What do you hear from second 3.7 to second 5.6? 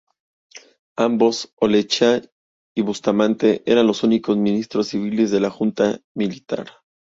los únicos ministros civiles de la